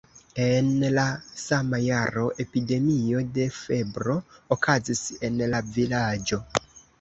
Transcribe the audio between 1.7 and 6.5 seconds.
jaro epidemio de febro okazis en la vilaĝo.